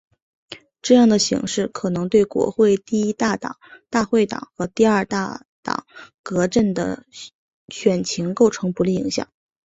[0.81, 3.57] 这样的形势可能对国会第一大党
[3.91, 5.85] 大会党和第二大党
[6.23, 7.05] 革阵的
[7.69, 9.31] 选情构成不利影响。